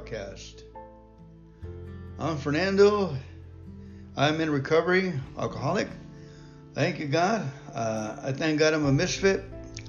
[0.00, 0.64] broadcast.
[2.18, 3.14] I'm Fernando.
[4.16, 5.88] I'm in recovery, alcoholic.
[6.72, 7.46] Thank you, God.
[7.74, 9.44] Uh, I thank God I'm a misfit.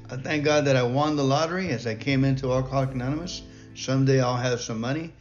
[0.09, 3.41] I thank God that I won the lottery as I came into Alcoholic Anonymous.
[3.73, 5.13] Someday I'll have some money.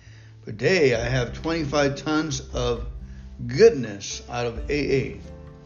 [0.45, 2.87] But today I have 25 tons of
[3.47, 5.21] goodness out of AA.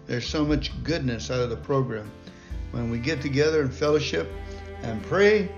[0.06, 2.10] There's so much goodness out of the program.
[2.72, 4.30] When we get together in fellowship
[4.82, 5.48] and pray,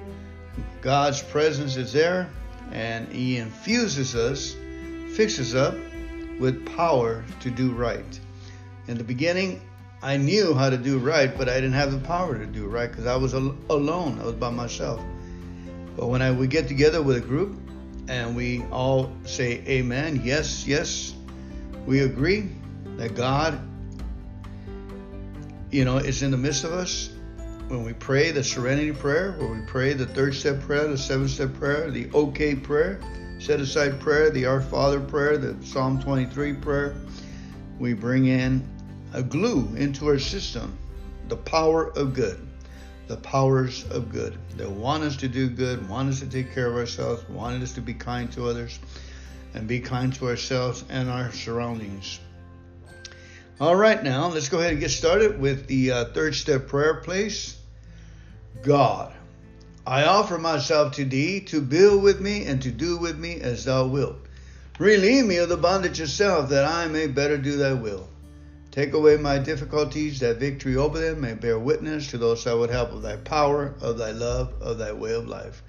[0.83, 2.31] God's presence is there
[2.73, 4.55] and He infuses us,
[5.15, 5.75] fixes up
[6.39, 8.21] with power to do right.
[8.89, 9.61] In the beginning,
[10.03, 12.89] I knew how to do right, but I didn't have the power to do right
[12.89, 14.21] because I was al- alone.
[14.21, 15.01] I was by myself.
[15.97, 17.59] But when I we get together with a group
[18.09, 21.15] and we all say amen, yes, yes,
[21.87, 22.51] we agree
[22.99, 23.59] that God,
[25.71, 27.11] you know, is in the midst of us.
[27.69, 31.31] When we pray the serenity prayer, when we pray the third step prayer, the seventh
[31.31, 33.01] step prayer, the OK prayer,
[33.41, 36.95] set aside prayer, the Our Father prayer, the Psalm 23 prayer,
[37.81, 38.65] we bring in
[39.15, 40.79] a glue into our system
[41.29, 42.47] the power of good
[43.09, 46.67] the powers of good that want us to do good want us to take care
[46.67, 48.79] of ourselves want us to be kind to others
[49.55, 52.21] and be kind to ourselves and our surroundings.
[53.61, 56.95] All right now let's go ahead and get started with the uh, third step prayer
[56.95, 57.57] please
[58.63, 59.13] god
[59.87, 63.65] i offer myself to thee to build with me and to do with me as
[63.65, 64.17] thou wilt
[64.79, 68.09] relieve me of the bondage of self that i may better do thy will
[68.77, 72.69] Take away my difficulties, that victory over them may bear witness to those I would
[72.69, 75.63] help of thy power, of thy love, of thy way of life.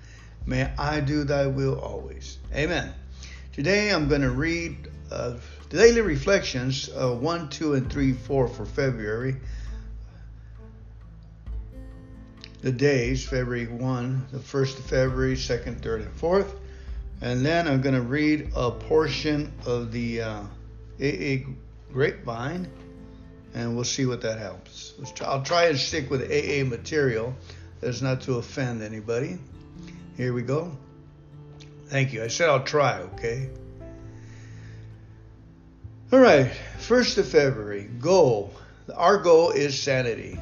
[0.45, 2.37] May I do thy will always.
[2.53, 2.93] Amen.
[3.53, 5.35] Today I'm going to read uh,
[5.69, 9.37] daily reflections uh, 1, 2, and 3, 4 for February.
[12.67, 16.51] The days, February 1, the 1st of February, 2nd, 3rd, and 4th.
[17.21, 20.41] And then I'm going to read a portion of the uh,
[21.01, 21.47] AA
[21.93, 22.69] Grapevine
[23.53, 24.95] and we'll see what that helps.
[25.21, 27.33] I'll try and stick with AA material
[27.79, 29.39] that's not to offend anybody.
[30.17, 30.77] Here we go.
[31.85, 32.21] Thank you.
[32.21, 33.49] I said I'll try, okay?
[36.11, 38.53] All right, 1st of February, goal.
[38.93, 40.37] Our goal is sanity.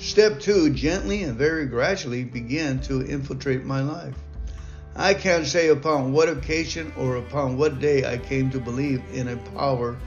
[0.00, 4.14] Step two, gently and very gradually began to infiltrate my life.
[4.96, 9.28] I can't say upon what occasion or upon what day I came to believe in
[9.28, 9.98] a power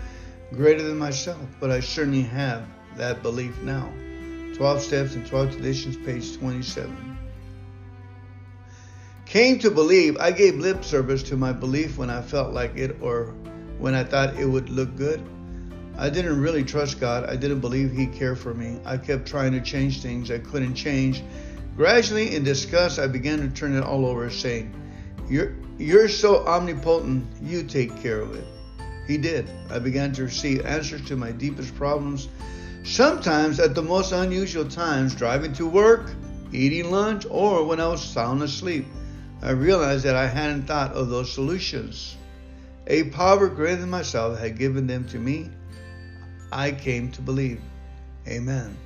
[0.52, 2.66] greater than myself, but I certainly have
[2.98, 3.88] that belief now.
[4.56, 7.18] 12 Steps and 12 Traditions, page 27.
[9.28, 12.98] Came to believe, I gave lip service to my belief when I felt like it
[13.00, 13.36] or
[13.78, 15.24] when I thought it would look good.
[15.98, 17.26] I didn't really trust God.
[17.30, 18.80] I didn't believe He cared for me.
[18.86, 21.24] I kept trying to change things I couldn't change.
[21.78, 24.74] Gradually, in disgust, I began to turn it all over, saying,
[25.30, 28.46] You're, you're so omnipotent, you take care of it.
[29.08, 29.50] He did.
[29.70, 32.30] I began to receive answers to my deepest problems,
[32.84, 36.12] sometimes at the most unusual times, driving to work,
[36.52, 38.86] eating lunch, or when I was sound asleep.
[39.42, 42.16] I realized that I hadn't thought of those solutions.
[42.88, 45.50] A power greater than myself had given them to me.
[46.54, 47.60] I came to believe.
[48.28, 48.78] Amen.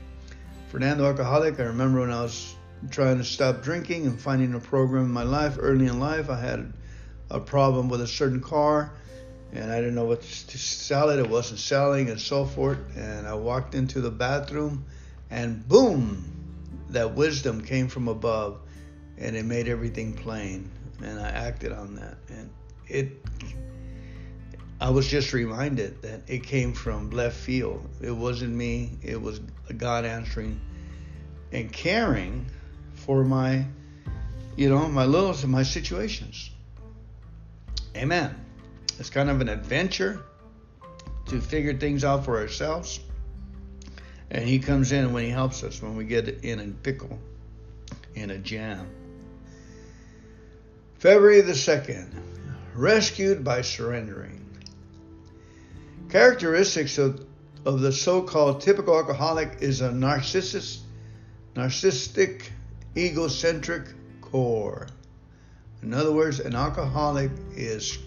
[0.70, 2.56] Fernando Alcoholic, I remember when I was
[2.90, 6.40] trying to stop drinking and finding a program in my life early in life, I
[6.40, 6.72] had
[7.30, 8.94] a problem with a certain car
[9.52, 11.20] and I didn't know what to sell it.
[11.20, 12.80] It wasn't selling and so forth.
[12.96, 14.86] And I walked into the bathroom
[15.30, 16.24] and boom,
[16.90, 18.60] that wisdom came from above
[19.18, 20.72] and it made everything plain.
[21.02, 22.18] And I acted on that.
[22.30, 22.50] And
[22.88, 23.12] it,
[24.80, 27.88] I was just reminded that it came from left field.
[28.02, 29.40] It wasn't me, it was
[29.76, 30.62] God answering
[31.52, 32.46] and caring
[32.94, 33.66] for my,
[34.56, 36.52] you know, my little, my situations.
[37.96, 38.36] Amen.
[39.00, 40.22] It's kind of an adventure
[41.28, 43.00] to figure things out for ourselves.
[44.30, 47.18] And he comes in when he helps us when we get in a pickle,
[48.14, 48.88] in a jam.
[51.00, 52.10] February the 2nd,
[52.76, 54.47] rescued by surrendering.
[56.10, 57.26] Characteristics of,
[57.66, 60.80] of the so called typical alcoholic is a narcissist,
[61.54, 62.44] narcissistic,
[62.96, 63.88] egocentric
[64.22, 64.88] core.
[65.84, 67.98] In other words, an alcoholic is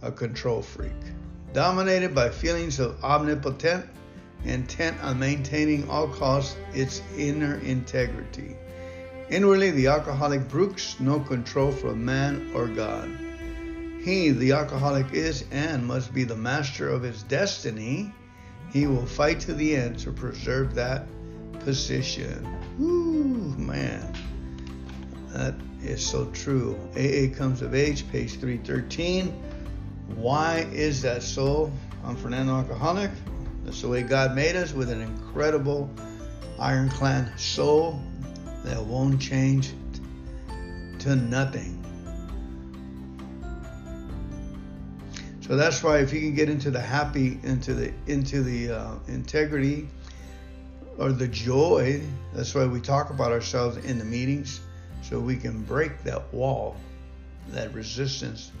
[0.00, 0.92] a control freak,
[1.52, 3.86] dominated by feelings of omnipotent,
[4.44, 8.56] intent on maintaining all costs its inner integrity.
[9.28, 13.10] Inwardly, the alcoholic brooks no control from man or God.
[14.00, 18.14] He, the alcoholic, is and must be the master of his destiny.
[18.72, 21.06] He will fight to the end to preserve that
[21.60, 22.46] position.
[22.80, 24.14] Ooh, man.
[25.32, 26.78] That is so true.
[26.96, 29.28] AA comes of age, page 313.
[30.16, 31.70] Why is that so?
[32.02, 33.10] I'm Fernando Alcoholic.
[33.64, 35.90] That's the way God made us with an incredible
[36.58, 38.00] ironclad soul
[38.64, 39.72] that won't change
[41.00, 41.79] to nothing.
[45.50, 48.94] So that's why if you can get into the happy, into the into the uh,
[49.08, 49.88] integrity
[50.96, 52.00] or the joy,
[52.32, 54.60] that's why we talk about ourselves in the meetings,
[55.02, 56.76] so we can break that wall,
[57.48, 58.52] that resistance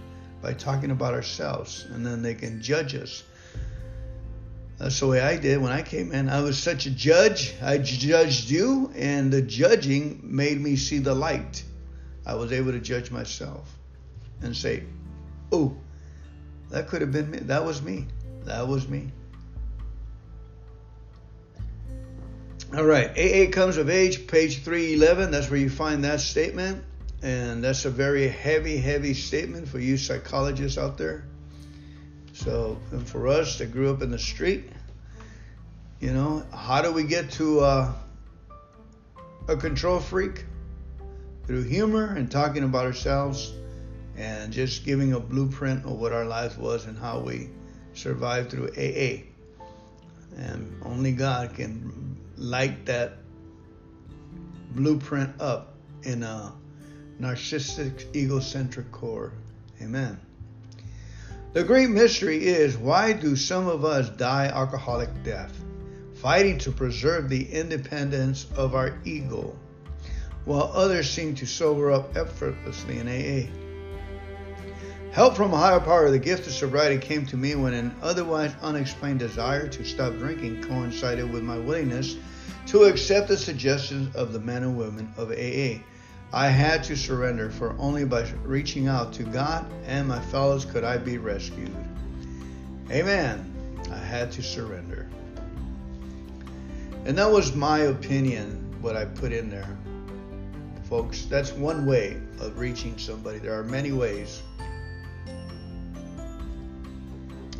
[0.42, 3.22] by talking about ourselves, and then they can judge us.
[4.78, 6.28] That's the way I did when I came in.
[6.28, 7.54] I was such a judge.
[7.62, 11.62] I judged you, and the judging made me see the light.
[12.26, 13.78] I was able to judge myself
[14.42, 14.82] and say,
[15.52, 15.76] "Oh,
[16.70, 17.38] that could have been me.
[17.38, 18.06] That was me.
[18.44, 19.12] That was me."
[22.72, 25.32] All right, AA comes of age, page 311.
[25.32, 26.84] That's where you find that statement.
[27.20, 31.24] And that's a very heavy, heavy statement for you psychologists out there.
[32.32, 34.70] So, and for us that grew up in the street,
[35.98, 37.92] you know, how do we get to uh,
[39.48, 40.44] a control freak?
[41.46, 43.52] Through humor and talking about ourselves
[44.20, 47.48] and just giving a blueprint of what our life was and how we
[47.94, 49.24] survived through AA.
[50.36, 53.16] And only God can light that
[54.72, 56.52] blueprint up in a
[57.18, 59.32] narcissistic, egocentric core.
[59.80, 60.20] Amen.
[61.54, 65.52] The great mystery is why do some of us die alcoholic death,
[66.16, 69.56] fighting to preserve the independence of our ego,
[70.44, 73.59] while others seem to sober up effortlessly in AA?
[75.12, 78.54] Help from a higher power, the gift of sobriety came to me when an otherwise
[78.62, 82.16] unexplained desire to stop drinking coincided with my willingness
[82.66, 85.82] to accept the suggestions of the men and women of AA.
[86.32, 90.84] I had to surrender, for only by reaching out to God and my fellows could
[90.84, 91.74] I be rescued.
[92.88, 93.52] Amen.
[93.90, 95.08] I had to surrender.
[97.04, 99.76] And that was my opinion, what I put in there.
[100.84, 103.38] Folks, that's one way of reaching somebody.
[103.38, 104.42] There are many ways.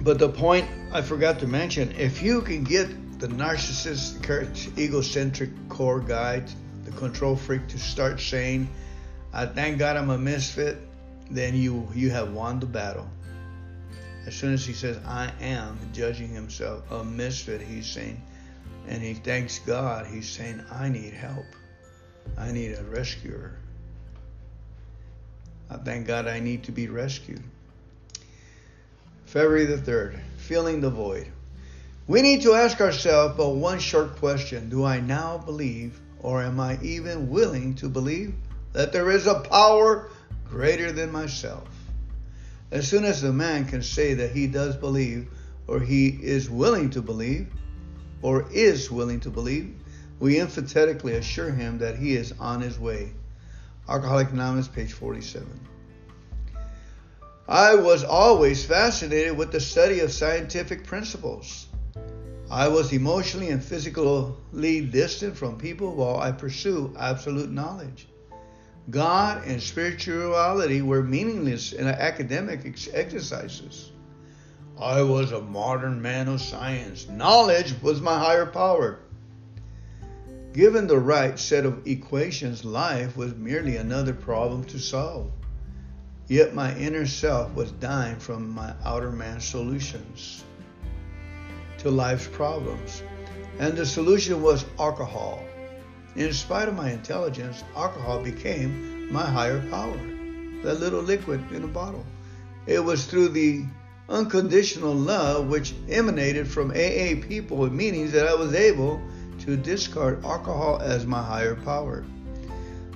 [0.02, 2.88] But the point I forgot to mention if you can get
[3.20, 6.42] the narcissistic, egocentric core guy,
[6.84, 8.68] the control freak, to start saying,
[9.30, 10.78] "I thank God I'm a misfit,"
[11.30, 13.08] then you you have won the battle.
[14.26, 18.22] As soon as he says, "I am," judging himself a misfit, he's saying,
[18.88, 20.06] and he thanks God.
[20.06, 21.46] He's saying, "I need help.
[22.38, 23.52] I need a rescuer.
[25.68, 27.42] I thank God I need to be rescued."
[29.30, 31.24] February the 3rd, feeling the void.
[32.08, 36.58] We need to ask ourselves but one short question Do I now believe, or am
[36.58, 38.34] I even willing to believe,
[38.72, 40.10] that there is a power
[40.48, 41.68] greater than myself?
[42.72, 45.28] As soon as a man can say that he does believe,
[45.68, 47.46] or he is willing to believe,
[48.22, 49.72] or is willing to believe,
[50.18, 53.12] we emphatically assure him that he is on his way.
[53.88, 55.46] Alcoholic Anonymous, page 47.
[57.50, 61.66] I was always fascinated with the study of scientific principles.
[62.48, 68.06] I was emotionally and physically distant from people while I pursue absolute knowledge.
[68.88, 73.90] God and spirituality were meaningless in academic exercises.
[74.80, 77.08] I was a modern man of science.
[77.08, 79.00] Knowledge was my higher power.
[80.52, 85.32] Given the right set of equations, life was merely another problem to solve.
[86.30, 90.44] Yet my inner self was dying from my outer man's solutions
[91.78, 93.02] to life's problems.
[93.58, 95.42] And the solution was alcohol.
[96.14, 99.98] In spite of my intelligence, alcohol became my higher power,
[100.62, 102.06] that little liquid in a bottle.
[102.64, 103.64] It was through the
[104.08, 109.02] unconditional love which emanated from AA people and meetings that I was able
[109.40, 112.04] to discard alcohol as my higher power.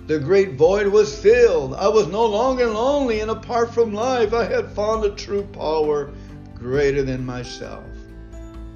[0.06, 1.74] The great void was filled.
[1.74, 6.12] I was no longer lonely, and apart from life, I had found a true power
[6.54, 7.84] greater than myself.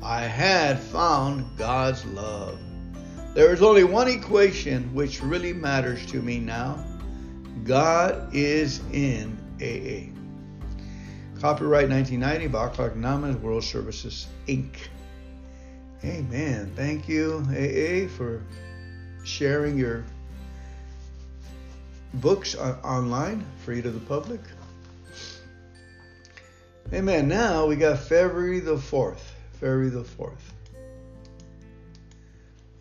[0.02, 2.58] I had found God's love.
[3.34, 6.84] There is only one equation which really matters to me now
[7.64, 10.14] God is in AA.
[11.40, 14.76] Copyright 1990 by Alcoholic Anonymous World Services, Inc.
[16.04, 16.72] Amen.
[16.74, 18.42] Thank you, AA, for
[19.24, 20.04] sharing your
[22.14, 24.40] books online, free to the public.
[26.92, 27.28] Amen.
[27.28, 29.20] Now we got February the 4th.
[29.52, 30.32] February the 4th.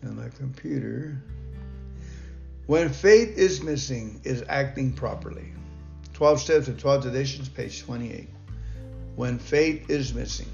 [0.02, 1.20] And my computer.
[2.66, 5.52] When faith is missing, is acting properly.
[6.14, 8.28] 12 Steps and 12 Traditions, page 28.
[9.16, 10.48] When faith is missing.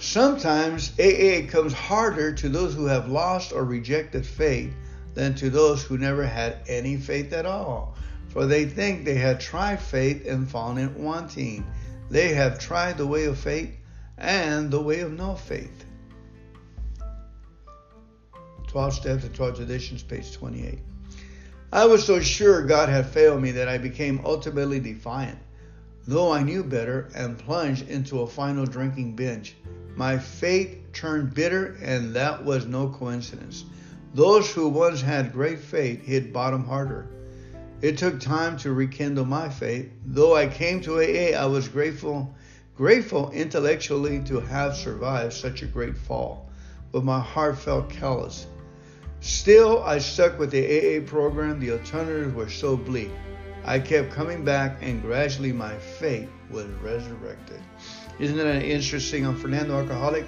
[0.00, 4.72] Sometimes AA comes harder to those who have lost or rejected faith
[5.14, 7.96] than to those who never had any faith at all.
[8.28, 11.64] For they think they had tried faith and found it wanting.
[12.10, 13.70] They have tried the way of faith
[14.18, 15.84] and the way of no faith.
[18.66, 20.80] 12 Steps and 12 Traditions, page 28.
[21.72, 25.38] I was so sure God had failed me that I became ultimately defiant.
[26.06, 29.56] Though I knew better and plunged into a final drinking binge,
[29.96, 33.64] my faith turned bitter, and that was no coincidence.
[34.14, 37.08] Those who once had great faith hit bottom harder.
[37.82, 39.90] It took time to rekindle my faith.
[40.06, 42.32] Though I came to AA, I was grateful,
[42.76, 46.48] grateful intellectually to have survived such a great fall,
[46.92, 48.46] but my heart felt callous.
[49.18, 51.58] Still, I stuck with the AA program.
[51.58, 53.10] The alternatives were so bleak.
[53.64, 57.60] I kept coming back, and gradually my faith was resurrected.
[58.20, 60.24] Isn't it interesting on Fernando Alcoholic?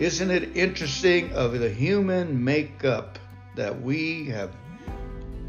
[0.00, 3.19] Isn't it interesting of the human makeup
[3.56, 4.54] that we have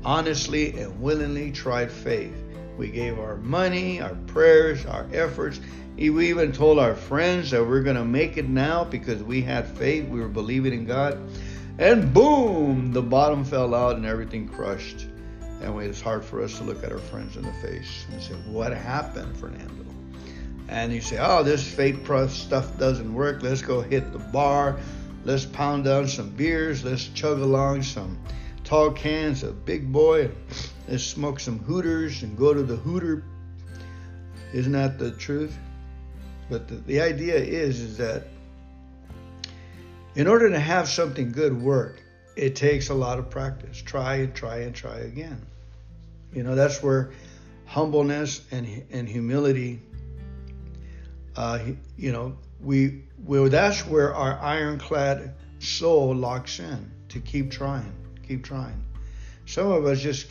[0.03, 2.35] honestly and willingly tried faith?
[2.77, 5.59] We gave our money, our prayers, our efforts.
[5.97, 9.67] We even told our friends that we're going to make it now because we had
[9.67, 10.07] faith.
[10.07, 11.19] We were believing in God.
[11.77, 15.05] And boom, the bottom fell out and everything crushed.
[15.61, 18.33] And it's hard for us to look at our friends in the face and say,
[18.47, 19.85] What happened, Fernando?
[20.69, 21.97] And you say, Oh, this fake
[22.29, 23.43] stuff doesn't work.
[23.43, 24.79] Let's go hit the bar.
[25.23, 26.83] Let's pound down some beers.
[26.83, 28.19] Let's chug along some
[28.63, 30.31] tall cans of big boy.
[30.87, 33.23] Let's smoke some hooters and go to the hooter.
[34.53, 35.57] Isn't that the truth?
[36.49, 38.27] But the, the idea is, is that
[40.15, 42.01] in order to have something good work,
[42.35, 43.81] it takes a lot of practice.
[43.81, 45.45] Try and try and try again.
[46.33, 47.11] You know, that's where
[47.65, 49.81] humbleness and, and humility,
[51.35, 51.59] uh,
[51.97, 57.93] you know, we, we, that's where our ironclad soul locks in to keep trying,
[58.27, 58.83] keep trying.
[59.45, 60.27] Some of us just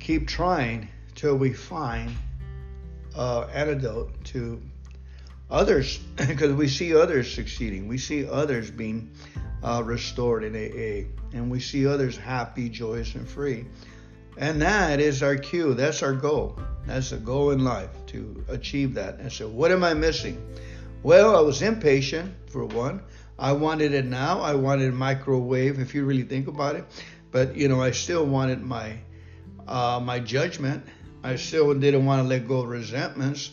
[0.00, 2.10] keep trying till we find
[3.14, 4.60] uh, antidote to
[5.50, 7.88] others because we see others succeeding.
[7.88, 9.10] We see others being
[9.62, 13.66] uh, restored in AA, and we see others happy, joyous, and free.
[14.36, 15.74] And that is our cue.
[15.74, 16.58] That's our goal.
[16.86, 19.18] That's the goal in life to achieve that.
[19.18, 20.40] And so, what am I missing?
[21.02, 23.02] Well, I was impatient for one.
[23.38, 24.40] I wanted it now.
[24.40, 26.84] I wanted microwave, if you really think about it.
[27.30, 28.98] But you know, I still wanted my
[29.68, 30.84] uh, my judgment.
[31.22, 33.50] I still didn't want to let go of resentments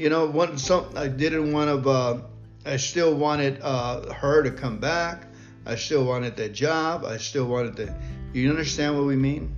[0.00, 1.90] you know, one some I didn't want to.
[1.90, 2.22] Uh,
[2.64, 5.26] I still wanted uh, her to come back.
[5.66, 7.04] I still wanted that job.
[7.04, 7.94] I still wanted the.
[8.32, 9.54] You understand what we mean?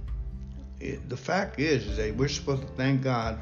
[1.09, 3.39] The fact is, is that we're supposed to thank God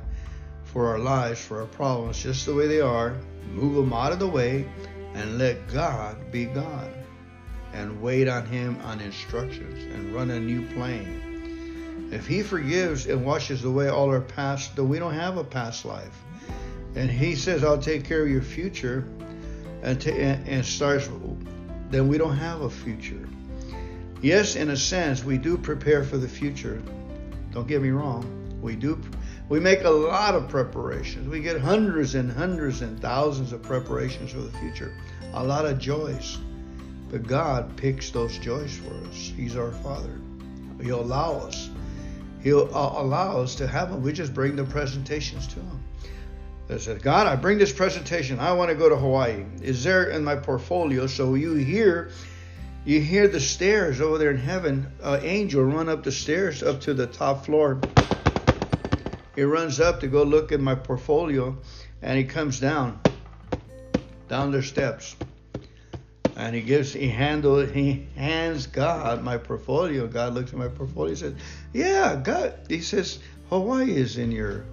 [0.64, 3.16] for our lives, for our problems, just the way they are.
[3.52, 4.68] Move them out of the way,
[5.14, 6.92] and let God be God,
[7.72, 12.08] and wait on Him on instructions, and run a new plane.
[12.12, 15.84] If He forgives and washes away all our past, then we don't have a past
[15.84, 16.16] life
[16.94, 19.04] and he says, "I'll take care of your future,"
[19.82, 21.08] and, t- and starts,
[21.90, 23.28] then we don't have a future.
[24.20, 26.82] Yes, in a sense, we do prepare for the future.
[27.52, 28.58] Don't get me wrong.
[28.62, 29.00] We do.
[29.48, 31.28] We make a lot of preparations.
[31.28, 34.94] We get hundreds and hundreds and thousands of preparations for the future.
[35.34, 36.38] A lot of joys.
[37.10, 39.32] But God picks those joys for us.
[39.36, 40.20] He's our Father.
[40.80, 41.70] He'll allow us.
[42.42, 44.02] He'll uh, allow us to have them.
[44.02, 45.80] We just bring the presentations to Him
[46.68, 48.38] that said, God, I bring this presentation.
[48.38, 49.44] I want to go to Hawaii.
[49.60, 51.08] Is there in my portfolio?
[51.08, 52.12] So you hear,
[52.84, 54.92] you hear the stairs over there in heaven.
[55.02, 57.80] An angel run up the stairs up to the top floor.
[59.34, 61.56] He runs up to go look at my portfolio,
[62.02, 63.00] and he comes down,
[64.28, 65.16] down the steps,
[66.36, 70.06] and he gives, he handle, he hands God my portfolio.
[70.06, 71.10] God looks at my portfolio.
[71.10, 71.34] He says,
[71.72, 73.18] "Yeah, God." He says,
[73.48, 74.64] "Hawaii is in your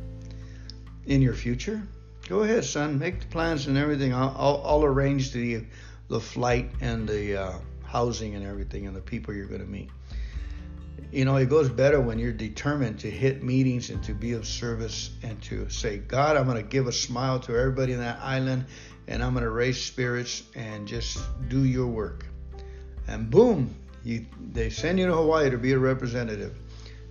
[1.06, 1.82] in your future,
[2.28, 3.00] go ahead, son.
[3.00, 4.14] Make the plans and everything.
[4.14, 5.64] I'll, I'll, I'll arrange the
[6.10, 7.54] the flight and the uh,
[7.88, 9.90] housing and everything and the people you're going to meet.
[11.12, 14.46] You know, it goes better when you're determined to hit meetings and to be of
[14.46, 18.20] service and to say, God, I'm going to give a smile to everybody in that
[18.22, 18.66] island
[19.08, 22.26] and I'm going to raise spirits and just do your work.
[23.08, 26.58] And boom, you, they send you to Hawaii to be a representative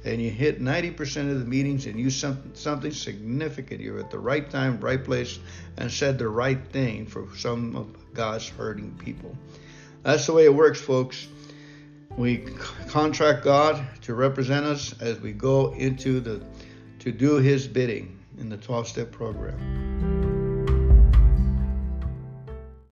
[0.06, 3.80] and you hit 90% of the meetings and you something, something significant.
[3.80, 5.40] You're at the right time, right place,
[5.78, 9.36] and said the right thing for some of God's hurting people.
[10.06, 11.26] That's the way it works, folks.
[12.16, 12.38] We
[12.86, 16.40] contract God to represent us as we go into the
[17.00, 20.15] to do His bidding in the 12 step program.